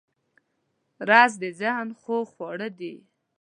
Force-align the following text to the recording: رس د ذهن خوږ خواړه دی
رس 1.09 1.31
د 1.43 1.45
ذهن 1.59 1.87
خوږ 1.99 2.25
خواړه 2.33 2.67
دی 2.79 2.95